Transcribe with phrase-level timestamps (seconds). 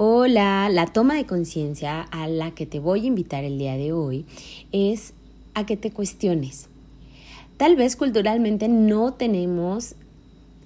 [0.00, 3.92] Hola, la toma de conciencia a la que te voy a invitar el día de
[3.92, 4.26] hoy
[4.70, 5.12] es
[5.54, 6.68] a que te cuestiones.
[7.56, 9.96] Tal vez culturalmente no tenemos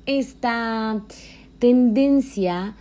[0.04, 1.02] esta
[1.58, 2.74] tendencia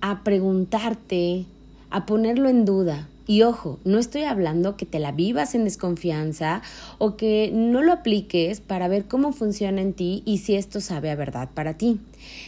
[0.00, 1.46] a preguntarte,
[1.90, 3.08] a ponerlo en duda.
[3.28, 6.62] Y ojo, no estoy hablando que te la vivas en desconfianza
[6.96, 11.10] o que no lo apliques para ver cómo funciona en ti y si esto sabe
[11.10, 12.00] a verdad para ti.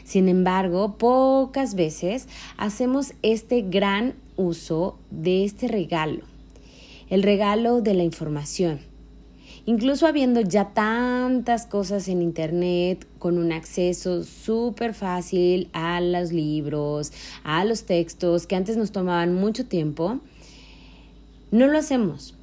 [0.05, 6.23] Sin embargo, pocas veces hacemos este gran uso de este regalo,
[7.11, 8.81] el regalo de la información.
[9.67, 17.13] Incluso habiendo ya tantas cosas en Internet con un acceso súper fácil a los libros,
[17.45, 20.21] a los textos que antes nos tomaban mucho tiempo,
[21.51, 22.35] no lo hacemos.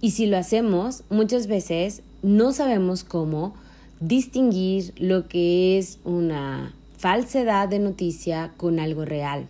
[0.00, 3.54] Y si lo hacemos, muchas veces no sabemos cómo
[4.00, 9.48] distinguir lo que es una falsedad de noticia con algo real.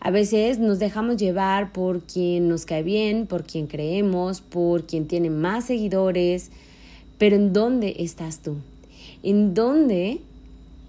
[0.00, 5.06] A veces nos dejamos llevar por quien nos cae bien, por quien creemos, por quien
[5.06, 6.50] tiene más seguidores,
[7.16, 8.56] pero ¿en dónde estás tú?
[9.22, 10.20] ¿En dónde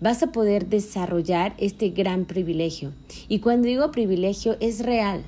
[0.01, 2.91] vas a poder desarrollar este gran privilegio?
[3.29, 5.23] Y cuando digo privilegio es real,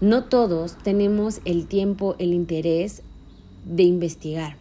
[0.00, 3.02] no todos tenemos el tiempo, el interés
[3.64, 4.56] de investigar.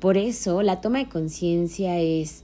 [0.00, 2.42] Por eso la toma de conciencia es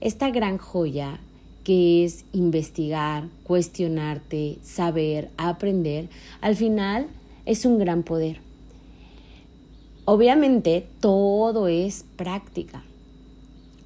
[0.00, 1.18] esta gran joya
[1.64, 6.08] que es investigar, cuestionarte, saber, aprender,
[6.40, 7.06] al final
[7.46, 8.40] es un gran poder.
[10.04, 12.84] Obviamente todo es práctica.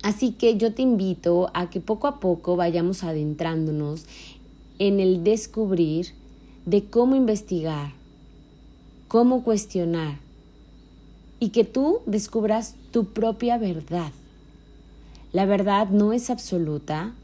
[0.02, 4.06] Así que yo te invito a que poco a poco vayamos adentrándonos
[4.78, 6.12] en el descubrir
[6.66, 7.92] de cómo investigar,
[9.06, 10.18] cómo cuestionar
[11.38, 14.10] y que tú descubras tu propia verdad.
[15.32, 17.14] La verdad no es absoluta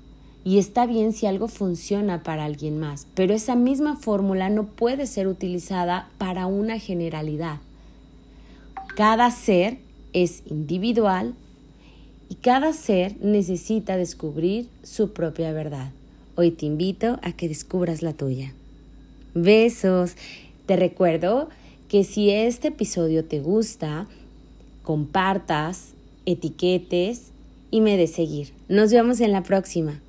[0.44, 5.06] y está bien si algo funciona para alguien más, pero esa misma fórmula no puede
[5.06, 7.58] ser utilizada para una generalidad.
[8.94, 9.78] Cada ser
[10.12, 11.34] es individual
[12.28, 15.90] y cada ser necesita descubrir su propia verdad.
[16.36, 18.52] Hoy te invito a que descubras la tuya.
[19.34, 20.16] Besos.
[20.66, 21.48] Te recuerdo
[21.88, 24.06] que si este episodio te gusta,
[24.82, 25.94] compartas,
[26.26, 27.30] etiquetes
[27.70, 28.52] y me des seguir.
[28.68, 30.00] Nos vemos en la próxima.